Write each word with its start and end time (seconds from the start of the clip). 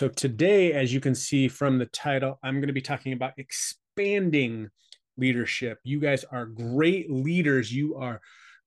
So, 0.00 0.08
today, 0.08 0.72
as 0.72 0.94
you 0.94 0.98
can 0.98 1.14
see 1.14 1.46
from 1.46 1.76
the 1.76 1.84
title, 1.84 2.38
I'm 2.42 2.54
going 2.54 2.68
to 2.68 2.72
be 2.72 2.80
talking 2.80 3.12
about 3.12 3.34
expanding 3.36 4.70
leadership. 5.18 5.78
You 5.84 6.00
guys 6.00 6.24
are 6.24 6.46
great 6.46 7.10
leaders. 7.10 7.70
You 7.70 7.96
are 7.96 8.22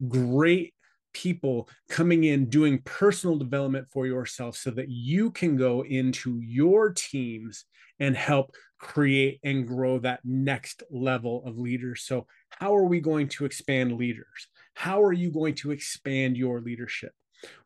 great 0.08 0.76
people 1.12 1.68
coming 1.90 2.26
in 2.26 2.52
doing 2.52 2.84
personal 2.86 3.36
development 3.36 3.88
for 3.92 4.06
yourself 4.06 4.58
so 4.58 4.70
that 4.70 4.90
you 4.90 5.32
can 5.32 5.58
go 5.58 5.84
into 5.84 6.40
your 6.40 6.92
teams 6.92 7.65
and 8.00 8.15
help 8.15 8.52
create 8.78 9.40
and 9.44 9.68
grow 9.68 9.97
that 9.97 10.20
next 10.24 10.84
level 10.92 11.44
of 11.47 11.58
leaders. 11.58 12.04
So, 12.04 12.28
how 12.52 12.76
are 12.76 12.86
we 12.86 13.00
going 13.00 13.28
to 13.29 13.46
expand 13.46 13.97
leaders? 13.97 14.50
How 14.76 15.02
are 15.02 15.13
you 15.13 15.31
going 15.31 15.56
to 15.56 15.72
expand 15.72 16.38
your 16.38 16.62
leadership? 16.62 17.12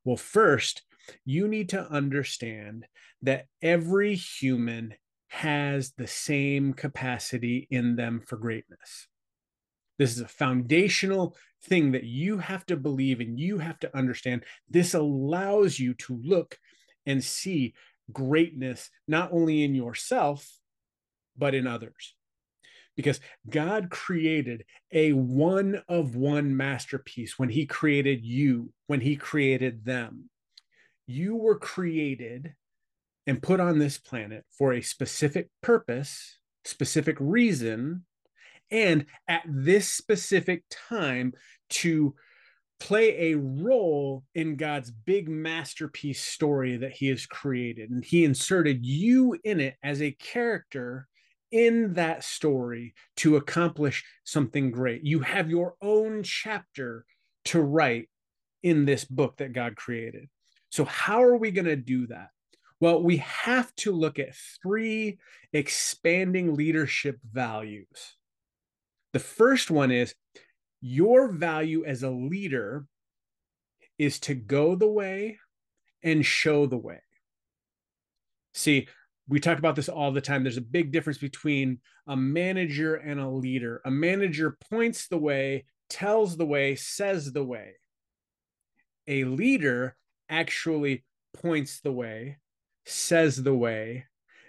Well, 0.06 0.16
first, 0.16 0.84
you 1.26 1.48
need 1.48 1.70
to 1.70 1.90
understand 1.92 2.86
that 3.22 3.46
every 3.62 4.16
human 4.16 4.96
has 5.30 5.94
the 5.98 6.08
same 6.08 6.74
capacity 6.74 7.68
in 7.70 7.96
them 7.96 8.22
for 8.26 8.38
greatness. 8.38 9.08
This 9.98 10.12
is 10.12 10.22
a 10.22 10.28
foundational 10.28 11.36
thing 11.64 11.92
that 11.92 12.04
you 12.04 12.38
have 12.38 12.66
to 12.68 12.78
believe 12.78 13.20
and 13.20 13.40
you 13.40 13.58
have 13.58 13.80
to 13.80 13.98
understand. 13.98 14.44
This 14.70 14.94
allows 14.94 15.80
you 15.80 15.94
to 15.96 16.20
look 16.24 16.58
and 17.06 17.24
see 17.24 17.74
greatness 18.12 18.90
not 19.08 19.32
only 19.32 19.64
in 19.64 19.76
yourself, 19.76 20.50
but 21.36 21.56
in 21.56 21.68
others. 21.68 22.16
Because 22.96 23.20
God 23.48 23.90
created 23.90 24.66
a 24.92 25.14
one 25.14 25.84
of 25.88 26.16
one 26.16 26.58
masterpiece 26.58 27.38
when 27.38 27.50
He 27.50 27.66
created 27.66 28.26
you, 28.26 28.72
when 28.88 29.02
He 29.02 29.16
created 29.16 29.86
them. 29.86 30.30
You 31.08 31.36
were 31.36 31.58
created 31.58 32.54
and 33.26 33.42
put 33.42 33.60
on 33.60 33.80
this 33.80 33.98
planet 33.98 34.46
for 34.58 34.74
a 34.74 34.82
specific 34.82 35.50
purpose, 35.62 36.38
specific 36.66 37.18
reason, 37.20 38.06
and 38.70 39.06
at 39.28 39.44
this 39.48 39.90
specific 39.90 40.64
time 40.70 41.34
to 41.70 42.14
play 42.80 43.32
a 43.32 43.38
role 43.38 44.24
in 44.36 44.56
God's 44.56 44.92
big 44.92 45.30
masterpiece 45.30 46.22
story 46.22 46.78
that 46.78 46.92
He 46.92 47.08
has 47.08 47.26
created. 47.26 47.90
And 47.90 48.04
He 48.04 48.24
inserted 48.24 48.86
you 48.86 49.38
in 49.44 49.60
it 49.60 49.76
as 49.82 50.02
a 50.02 50.12
character 50.12 51.08
in 51.52 51.94
that 51.94 52.24
story 52.24 52.94
to 53.18 53.38
accomplish 53.38 54.04
something 54.26 54.72
great. 54.72 55.04
You 55.04 55.22
have 55.22 55.50
your 55.50 55.76
own 55.82 56.24
chapter 56.24 57.06
to 57.46 57.62
write 57.62 58.10
in 58.64 58.86
this 58.86 59.06
book 59.06 59.38
that 59.38 59.54
God 59.54 59.76
created. 59.76 60.28
So, 60.70 60.86
how 60.86 61.24
are 61.24 61.38
we 61.38 61.52
going 61.52 61.66
to 61.66 61.76
do 61.76 62.08
that? 62.08 62.30
Well, 62.80 63.02
we 63.02 63.18
have 63.18 63.74
to 63.78 63.92
look 63.92 64.20
at 64.20 64.36
three 64.62 65.18
expanding 65.52 66.56
leadership 66.56 67.20
values. 67.32 68.16
The 69.14 69.20
first 69.20 69.72
one 69.72 69.92
is 69.92 70.14
your 70.80 71.32
value 71.32 71.86
as 71.86 72.04
a 72.04 72.12
leader 72.12 72.86
is 73.98 74.20
to 74.22 74.36
go 74.36 74.76
the 74.76 74.88
way 74.88 75.40
and 76.04 76.26
show 76.26 76.68
the 76.68 76.78
way. 76.78 77.02
See, 78.54 78.88
we 79.28 79.40
talk 79.40 79.58
about 79.58 79.76
this 79.76 79.90
all 79.90 80.12
the 80.12 80.22
time. 80.22 80.44
There's 80.44 80.58
a 80.58 80.62
big 80.62 80.92
difference 80.92 81.18
between 81.18 81.80
a 82.08 82.16
manager 82.16 82.96
and 82.96 83.20
a 83.20 83.30
leader. 83.30 83.82
A 83.86 83.92
manager 83.92 84.58
points 84.70 85.08
the 85.08 85.18
way, 85.18 85.66
tells 85.90 86.38
the 86.38 86.46
way, 86.46 86.76
says 86.76 87.34
the 87.34 87.44
way. 87.44 87.74
A 89.08 89.26
leader 89.26 89.96
actually 90.30 91.04
points 91.34 91.82
the 91.82 91.92
way, 91.92 92.38
says 92.86 93.44
the 93.44 93.54
way, 93.54 94.06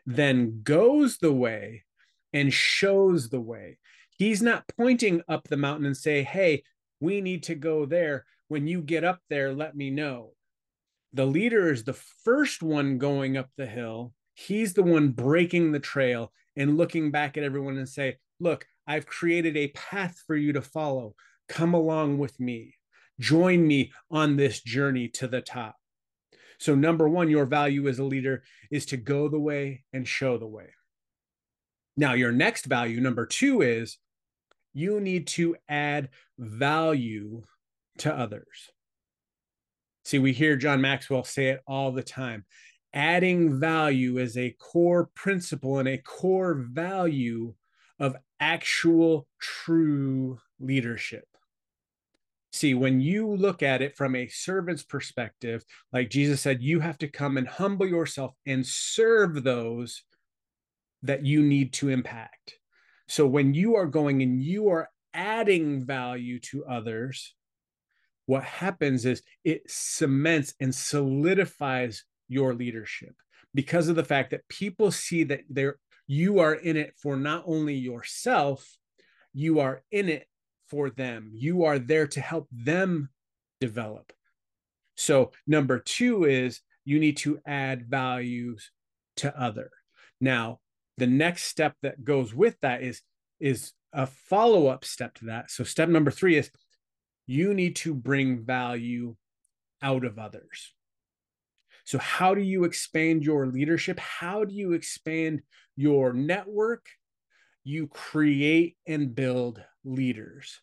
then 0.06 0.62
goes 0.62 1.18
the 1.18 1.32
way 1.32 1.84
and 2.32 2.52
shows 2.52 3.28
the 3.28 3.40
way. 3.40 3.78
He's 4.10 4.42
not 4.42 4.68
pointing 4.76 5.22
up 5.28 5.48
the 5.48 5.56
mountain 5.56 5.86
and 5.86 5.96
say, 5.96 6.22
"Hey, 6.22 6.62
we 7.00 7.20
need 7.20 7.42
to 7.44 7.54
go 7.54 7.86
there. 7.86 8.26
When 8.48 8.66
you 8.66 8.82
get 8.82 9.04
up 9.04 9.20
there, 9.28 9.52
let 9.52 9.76
me 9.76 9.90
know." 9.90 10.34
The 11.12 11.26
leader 11.26 11.70
is 11.70 11.84
the 11.84 11.92
first 12.24 12.62
one 12.62 12.98
going 12.98 13.36
up 13.36 13.50
the 13.56 13.66
hill. 13.66 14.14
He's 14.34 14.74
the 14.74 14.82
one 14.82 15.10
breaking 15.10 15.72
the 15.72 15.80
trail 15.80 16.32
and 16.56 16.76
looking 16.76 17.10
back 17.10 17.36
at 17.36 17.44
everyone 17.44 17.76
and 17.76 17.88
say, 17.88 18.18
"Look, 18.40 18.66
I've 18.86 19.06
created 19.06 19.56
a 19.56 19.68
path 19.68 20.22
for 20.26 20.36
you 20.36 20.52
to 20.54 20.62
follow. 20.62 21.14
Come 21.48 21.74
along 21.74 22.18
with 22.18 22.40
me. 22.40 22.77
Join 23.20 23.66
me 23.66 23.92
on 24.10 24.36
this 24.36 24.60
journey 24.60 25.08
to 25.08 25.28
the 25.28 25.40
top." 25.40 25.76
So, 26.58 26.74
number 26.74 27.08
one, 27.08 27.30
your 27.30 27.46
value 27.46 27.88
as 27.88 27.98
a 27.98 28.04
leader 28.04 28.42
is 28.70 28.86
to 28.86 28.96
go 28.96 29.28
the 29.28 29.38
way 29.38 29.84
and 29.92 30.06
show 30.06 30.38
the 30.38 30.46
way. 30.46 30.74
Now, 31.96 32.14
your 32.14 32.32
next 32.32 32.66
value, 32.66 33.00
number 33.00 33.26
two, 33.26 33.62
is 33.62 33.98
you 34.72 35.00
need 35.00 35.26
to 35.28 35.56
add 35.68 36.10
value 36.38 37.44
to 37.98 38.14
others. 38.14 38.70
See, 40.04 40.18
we 40.18 40.32
hear 40.32 40.56
John 40.56 40.80
Maxwell 40.80 41.24
say 41.24 41.48
it 41.48 41.60
all 41.66 41.92
the 41.92 42.02
time. 42.02 42.46
Adding 42.94 43.60
value 43.60 44.18
is 44.18 44.36
a 44.36 44.56
core 44.58 45.10
principle 45.14 45.78
and 45.78 45.88
a 45.88 45.98
core 45.98 46.54
value 46.54 47.54
of 47.98 48.16
actual 48.40 49.28
true 49.38 50.38
leadership. 50.58 51.27
See, 52.52 52.74
when 52.74 53.00
you 53.00 53.36
look 53.36 53.62
at 53.62 53.82
it 53.82 53.96
from 53.96 54.14
a 54.14 54.28
servant's 54.28 54.82
perspective, 54.82 55.64
like 55.92 56.10
Jesus 56.10 56.40
said, 56.40 56.62
you 56.62 56.80
have 56.80 56.98
to 56.98 57.08
come 57.08 57.36
and 57.36 57.46
humble 57.46 57.86
yourself 57.86 58.34
and 58.46 58.66
serve 58.66 59.44
those 59.44 60.02
that 61.02 61.24
you 61.24 61.42
need 61.42 61.72
to 61.74 61.90
impact. 61.90 62.54
So 63.06 63.26
when 63.26 63.54
you 63.54 63.76
are 63.76 63.86
going 63.86 64.22
and 64.22 64.42
you 64.42 64.68
are 64.68 64.88
adding 65.14 65.84
value 65.84 66.40
to 66.40 66.64
others, 66.64 67.34
what 68.26 68.44
happens 68.44 69.06
is 69.06 69.22
it 69.44 69.70
cements 69.70 70.54
and 70.60 70.74
solidifies 70.74 72.04
your 72.28 72.54
leadership 72.54 73.14
because 73.54 73.88
of 73.88 73.96
the 73.96 74.04
fact 74.04 74.30
that 74.30 74.48
people 74.48 74.90
see 74.90 75.24
that 75.24 75.40
there 75.48 75.78
you 76.06 76.40
are 76.40 76.54
in 76.54 76.76
it 76.76 76.94
for 77.00 77.16
not 77.16 77.44
only 77.46 77.74
yourself, 77.74 78.76
you 79.32 79.60
are 79.60 79.82
in 79.90 80.08
it 80.08 80.26
for 80.68 80.90
them. 80.90 81.30
You 81.32 81.64
are 81.64 81.78
there 81.78 82.06
to 82.08 82.20
help 82.20 82.48
them 82.50 83.10
develop. 83.60 84.12
So, 84.96 85.32
number 85.46 85.78
two 85.78 86.24
is 86.24 86.60
you 86.84 86.98
need 86.98 87.18
to 87.18 87.38
add 87.46 87.86
values 87.86 88.70
to 89.16 89.38
other. 89.40 89.70
Now, 90.20 90.60
the 90.96 91.06
next 91.06 91.44
step 91.44 91.74
that 91.82 92.04
goes 92.04 92.34
with 92.34 92.56
that 92.62 92.82
is 92.82 93.02
is 93.40 93.72
a 93.92 94.06
follow-up 94.06 94.84
step 94.84 95.14
to 95.14 95.26
that. 95.26 95.50
So, 95.50 95.64
step 95.64 95.88
number 95.88 96.10
three 96.10 96.36
is 96.36 96.50
you 97.26 97.54
need 97.54 97.76
to 97.76 97.94
bring 97.94 98.44
value 98.44 99.16
out 99.82 100.04
of 100.04 100.18
others. 100.18 100.74
So, 101.84 101.98
how 101.98 102.34
do 102.34 102.42
you 102.42 102.64
expand 102.64 103.24
your 103.24 103.46
leadership? 103.46 103.98
How 103.98 104.44
do 104.44 104.54
you 104.54 104.72
expand 104.72 105.42
your 105.76 106.12
network? 106.12 106.86
You 107.68 107.86
create 107.86 108.78
and 108.86 109.14
build 109.14 109.62
leaders. 109.84 110.58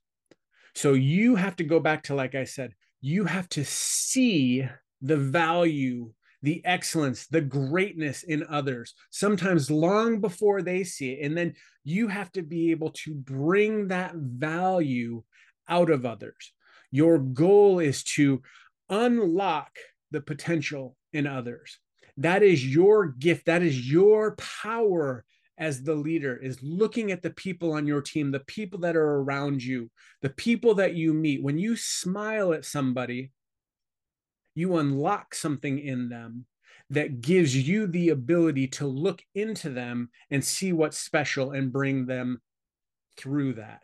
So 0.74 0.94
you 0.94 1.36
have 1.36 1.56
to 1.58 1.64
go 1.64 1.80
back 1.80 2.02
to, 2.06 2.16
like 2.16 2.34
I 2.34 2.46
said, 2.46 2.74
you 3.00 3.26
have 3.26 3.48
to 3.50 3.64
see 3.64 4.68
the 5.04 5.16
value, 5.16 6.14
the 6.42 6.66
excellence, 6.66 7.28
the 7.28 7.42
greatness 7.42 8.24
in 8.24 8.44
others, 8.50 8.96
sometimes 9.12 9.70
long 9.70 10.20
before 10.20 10.64
they 10.64 10.84
see 10.84 11.12
it. 11.12 11.24
And 11.24 11.38
then 11.38 11.54
you 11.84 12.08
have 12.08 12.32
to 12.32 12.42
be 12.42 12.72
able 12.72 12.90
to 13.04 13.14
bring 13.14 13.90
that 13.90 14.16
value 14.16 15.22
out 15.70 15.92
of 15.92 16.08
others. 16.08 16.54
Your 16.90 17.20
goal 17.20 17.78
is 17.78 18.04
to 18.16 18.42
unlock 18.90 19.70
the 20.10 20.22
potential 20.22 20.98
in 21.14 21.28
others. 21.28 21.78
That 22.18 22.42
is 22.42 22.66
your 22.66 23.10
gift. 23.10 23.46
That 23.46 23.62
is 23.62 23.92
your 23.92 24.36
power 24.38 25.24
as 25.58 25.84
the 25.84 25.96
leader 25.96 26.36
is 26.36 26.62
looking 26.62 27.12
at 27.12 27.22
the 27.22 27.30
people 27.30 27.74
on 27.74 27.88
your 27.88 28.02
team, 28.02 28.32
the 28.32 28.42
people 28.42 28.80
that 28.80 28.96
are 28.96 29.22
around 29.22 29.64
you, 29.64 29.90
the 30.22 30.30
people 30.30 30.76
that 30.76 30.96
you 30.96 31.14
meet. 31.14 31.42
When 31.44 31.58
you 31.58 31.76
smile 31.76 32.54
at 32.54 32.66
somebody, 32.66 33.32
you 34.54 34.78
unlock 34.78 35.36
something 35.36 35.80
in 35.80 36.10
them 36.10 36.46
that 36.90 37.22
gives 37.22 37.56
you 37.56 37.88
the 37.88 38.10
ability 38.10 38.68
to 38.68 38.88
look 38.88 39.22
into 39.34 39.70
them 39.70 40.10
and 40.30 40.44
see 40.44 40.72
what's 40.74 41.00
special 41.00 41.52
and 41.52 41.74
bring 41.74 42.06
them 42.06 42.42
through 43.18 43.54
that. 43.54 43.84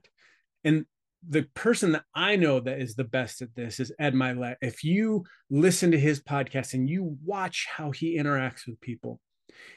And 0.64 0.86
the 1.28 1.44
person 1.54 1.94
that 1.94 2.04
I 2.14 2.36
know 2.36 2.60
that 2.60 2.80
is 2.80 2.96
the 2.96 3.04
best 3.04 3.42
at 3.42 3.56
this 3.56 3.80
is 3.80 3.92
Ed 4.00 4.14
Mylett. 4.14 4.56
If 4.62 4.84
you 4.84 5.24
listen 5.50 5.92
to 5.92 6.00
his 6.00 6.22
podcast 6.22 6.74
and 6.74 6.90
you 6.90 7.18
watch 7.24 7.68
how 7.70 7.92
he 7.92 8.18
interacts 8.18 8.68
with 8.68 8.82
people, 8.82 9.20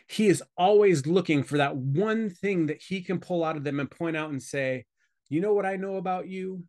he 0.09 0.29
is 0.29 0.43
always 0.56 1.06
looking 1.06 1.43
for 1.43 1.59
that 1.59 1.76
one 1.76 2.31
thing 2.31 2.67
that 2.67 2.82
he 2.82 3.03
can 3.03 3.21
pull 3.21 3.44
out 3.44 3.56
of 3.56 3.65
them 3.65 3.81
and 3.81 3.91
point 3.91 4.17
out 4.17 4.31
and 4.31 4.43
say, 4.43 4.85
You 5.29 5.41
know 5.41 5.53
what 5.53 5.67
I 5.67 5.76
know 5.76 5.97
about 5.97 6.29
you? 6.29 6.65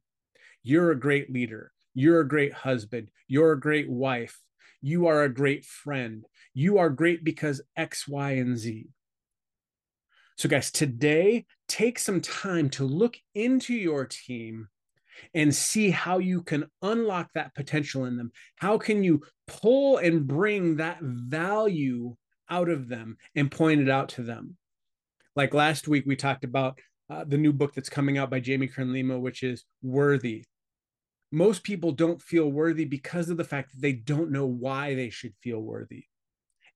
You're 0.63 0.92
a 0.92 1.00
great 1.00 1.31
leader. 1.31 1.72
You're 1.94 2.22
a 2.22 2.28
great 2.28 2.54
husband. 2.54 3.10
You're 3.28 3.54
a 3.54 3.60
great 3.60 3.90
wife. 3.90 4.40
You 4.81 5.07
are 5.07 5.24
a 5.24 5.34
great 5.34 5.66
friend. 5.66 6.25
You 6.54 6.78
are 6.78 6.90
great 6.90 7.24
because 7.24 7.62
X, 7.75 8.07
Y, 8.07 8.31
and 8.31 8.57
Z. 8.57 8.88
So, 10.38 10.50
guys, 10.50 10.72
today, 10.72 11.46
take 11.68 11.98
some 11.98 12.19
time 12.19 12.69
to 12.72 12.84
look 12.84 13.18
into 13.34 13.74
your 13.74 14.06
team 14.06 14.68
and 15.34 15.56
see 15.56 15.92
how 15.92 16.18
you 16.18 16.42
can 16.42 16.66
unlock 16.81 17.30
that 17.34 17.56
potential 17.56 18.06
in 18.06 18.18
them. 18.18 18.31
How 18.57 18.78
can 18.78 19.04
you 19.04 19.22
pull 19.48 19.98
and 19.98 20.28
bring 20.28 20.78
that 20.78 21.00
value 21.02 22.16
out 22.50 22.69
of 22.69 22.88
them 22.88 23.18
and 23.36 23.51
point 23.51 23.81
it 23.81 23.89
out 23.89 24.09
to 24.09 24.24
them? 24.24 24.57
Like 25.36 25.53
last 25.53 25.88
week, 25.88 26.06
we 26.06 26.15
talked 26.15 26.44
about 26.44 26.80
uh, 27.09 27.24
the 27.27 27.38
new 27.38 27.53
book 27.53 27.74
that's 27.74 27.89
coming 27.89 28.18
out 28.18 28.30
by 28.30 28.39
Jamie 28.39 28.68
Kern 28.68 28.94
Lima, 28.94 29.19
which 29.19 29.44
is 29.44 29.65
Worthy. 29.81 30.45
Most 31.31 31.63
people 31.63 31.92
don't 31.92 32.21
feel 32.21 32.50
worthy 32.50 32.86
because 32.86 33.30
of 33.30 33.38
the 33.38 33.44
fact 33.44 33.71
that 33.71 33.81
they 33.81 33.92
don't 33.94 34.31
know 34.31 34.45
why 34.45 34.95
they 34.95 35.09
should 35.09 35.33
feel 35.42 35.59
worthy. 35.59 36.06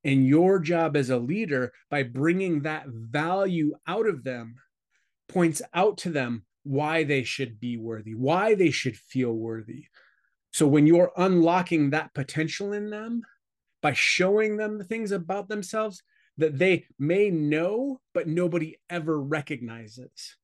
And 0.04 0.26
your 0.26 0.60
job 0.60 0.98
as 0.98 1.10
a 1.10 1.18
leader, 1.18 1.72
by 1.90 2.04
bringing 2.04 2.62
that 2.62 2.88
value 2.88 3.76
out 3.88 4.08
of 4.08 4.24
them, 4.24 4.56
points 5.28 5.62
out 5.74 5.98
to 6.00 6.10
them 6.10 6.46
why 6.64 7.04
they 7.04 7.24
should 7.24 7.60
be 7.60 7.78
worthy, 7.78 8.16
why 8.16 8.56
they 8.56 8.72
should 8.72 8.98
feel 8.98 9.34
worthy. 9.34 9.86
So 10.52 10.68
when 10.68 10.88
you're 10.88 11.12
unlocking 11.16 11.92
that 11.92 12.14
potential 12.14 12.74
in 12.74 12.90
them 12.90 13.22
by 13.82 13.94
showing 13.94 14.58
them 14.58 14.78
the 14.78 14.84
things 14.84 15.12
about 15.12 15.50
themselves 15.50 16.02
that 16.38 16.58
they 16.58 16.86
may 16.98 17.30
know, 17.30 18.00
but 18.14 18.28
nobody 18.28 18.78
ever 18.90 19.22
recognizes. 19.22 20.38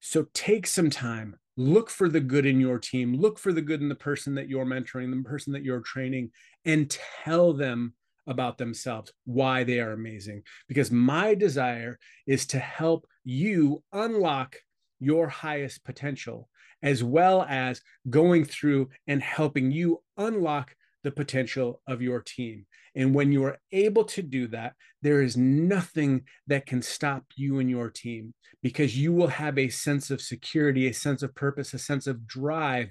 So 0.00 0.26
take 0.34 0.66
some 0.66 0.90
time, 0.90 1.36
look 1.56 1.90
for 1.90 2.08
the 2.08 2.20
good 2.20 2.46
in 2.46 2.60
your 2.60 2.78
team, 2.78 3.14
look 3.14 3.38
for 3.38 3.52
the 3.52 3.62
good 3.62 3.80
in 3.80 3.88
the 3.88 3.94
person 3.94 4.34
that 4.36 4.48
you're 4.48 4.64
mentoring, 4.64 5.10
the 5.10 5.28
person 5.28 5.52
that 5.52 5.64
you're 5.64 5.80
training, 5.80 6.30
and 6.64 6.90
tell 7.24 7.52
them 7.52 7.94
about 8.26 8.58
themselves, 8.58 9.12
why 9.24 9.62
they 9.64 9.78
are 9.80 9.92
amazing. 9.92 10.42
Because 10.68 10.90
my 10.90 11.34
desire 11.34 11.98
is 12.26 12.46
to 12.48 12.58
help 12.58 13.06
you 13.24 13.82
unlock 13.92 14.56
your 14.98 15.28
highest 15.28 15.84
potential, 15.84 16.48
as 16.82 17.04
well 17.04 17.44
as 17.48 17.80
going 18.08 18.44
through 18.44 18.88
and 19.06 19.22
helping 19.22 19.70
you 19.70 20.02
unlock 20.16 20.74
the 21.06 21.12
potential 21.12 21.80
of 21.86 22.02
your 22.02 22.20
team. 22.20 22.66
And 22.96 23.14
when 23.14 23.30
you 23.30 23.44
are 23.44 23.58
able 23.70 24.02
to 24.06 24.22
do 24.22 24.48
that, 24.48 24.72
there 25.02 25.22
is 25.22 25.36
nothing 25.36 26.22
that 26.48 26.66
can 26.66 26.82
stop 26.82 27.22
you 27.36 27.60
and 27.60 27.70
your 27.70 27.90
team 27.90 28.34
because 28.60 28.98
you 28.98 29.12
will 29.12 29.28
have 29.28 29.56
a 29.56 29.68
sense 29.68 30.10
of 30.10 30.20
security, 30.20 30.88
a 30.88 30.92
sense 30.92 31.22
of 31.22 31.32
purpose, 31.36 31.72
a 31.72 31.78
sense 31.78 32.08
of 32.08 32.26
drive 32.26 32.88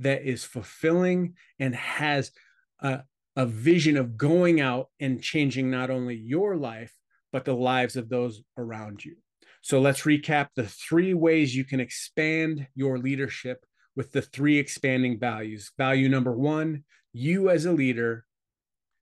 that 0.00 0.22
is 0.24 0.42
fulfilling 0.42 1.34
and 1.60 1.76
has 1.76 2.32
a, 2.80 3.02
a 3.36 3.46
vision 3.46 3.96
of 3.96 4.16
going 4.16 4.60
out 4.60 4.88
and 4.98 5.22
changing 5.22 5.70
not 5.70 5.90
only 5.90 6.16
your 6.16 6.56
life, 6.56 6.92
but 7.32 7.44
the 7.44 7.54
lives 7.54 7.94
of 7.94 8.08
those 8.08 8.42
around 8.58 9.04
you. 9.04 9.14
So 9.62 9.80
let's 9.80 10.02
recap 10.02 10.48
the 10.56 10.66
three 10.66 11.14
ways 11.14 11.54
you 11.54 11.64
can 11.64 11.78
expand 11.78 12.66
your 12.74 12.98
leadership 12.98 13.64
with 13.94 14.10
the 14.10 14.22
three 14.22 14.58
expanding 14.58 15.20
values. 15.20 15.70
Value 15.78 16.08
number 16.08 16.32
one, 16.32 16.82
you 17.14 17.48
as 17.48 17.64
a 17.64 17.72
leader, 17.72 18.26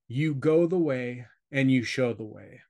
you 0.07 0.35
go 0.35 0.67
the 0.67 0.79
way 0.79 1.27
and 1.51 1.73
you 1.73 1.83
show 1.83 2.13
the 2.13 2.23
way. 2.23 2.61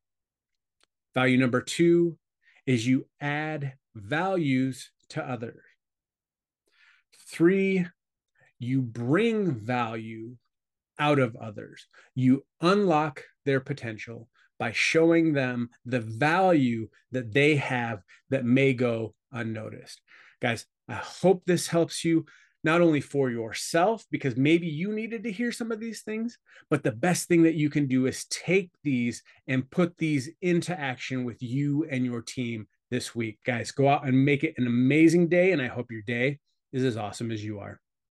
Value 1.15 1.37
number 1.37 1.61
two 1.61 2.17
is 2.65 2.87
you 2.87 3.07
add 3.21 3.75
values 3.95 4.93
to 5.11 5.23
others. 5.23 5.63
Three, 7.29 7.87
you 8.61 8.81
bring 8.81 9.51
value 9.51 10.37
out 10.99 11.19
of 11.19 11.35
others. 11.37 11.89
You 12.15 12.45
unlock 12.61 13.25
their 13.45 13.61
potential 13.61 14.29
by 14.61 14.71
showing 14.71 15.33
them 15.33 15.71
the 15.85 16.01
value 16.01 16.89
that 17.11 17.33
they 17.33 17.57
have 17.57 18.03
that 18.31 18.45
may 18.45 18.75
go 18.75 19.15
unnoticed. 19.33 20.01
Guys, 20.41 20.67
I 20.89 20.95
hope 20.95 21.43
this 21.45 21.67
helps 21.67 22.05
you 22.05 22.27
not 22.65 22.81
only 22.81 23.01
for 23.01 23.31
yourself, 23.31 24.05
because 24.11 24.37
maybe 24.37 24.67
you 24.67 24.93
needed 24.93 25.25
to 25.25 25.33
hear 25.33 25.53
some 25.53 25.73
of 25.73 25.81
these 25.81 26.03
things, 26.03 26.39
but 26.71 26.83
the 26.83 26.93
best 26.93 27.29
thing 27.29 27.43
that 27.43 27.55
you 27.55 27.69
can 27.69 27.87
do 27.87 28.07
is 28.07 28.25
take 28.27 28.71
these 28.83 29.23
and 29.49 29.71
put 29.71 29.99
these 29.99 30.31
into 30.41 30.79
action 30.79 31.25
with 31.25 31.43
you 31.43 31.87
and 31.91 32.05
your 32.05 32.23
team 32.23 32.67
this 32.91 33.15
week. 33.15 33.39
Guys, 33.45 33.73
go 33.73 33.89
out 33.89 34.07
and 34.07 34.25
make 34.25 34.45
it 34.45 34.55
an 34.59 34.67
amazing 34.67 35.29
day. 35.29 35.53
And 35.53 35.61
I 35.61 35.67
hope 35.67 35.91
your 35.91 36.03
day 36.03 36.39
is 36.73 36.85
as 36.85 36.97
awesome 36.97 37.31
as 37.33 37.45
you 37.45 37.59
are. 37.59 37.82